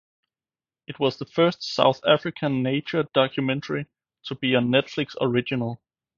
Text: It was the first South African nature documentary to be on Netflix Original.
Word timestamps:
It 0.87 0.97
was 0.97 1.19
the 1.19 1.27
first 1.27 1.61
South 1.61 2.01
African 2.07 2.63
nature 2.63 3.05
documentary 3.13 3.85
to 4.23 4.33
be 4.33 4.55
on 4.55 4.69
Netflix 4.69 5.15
Original. 5.21 5.79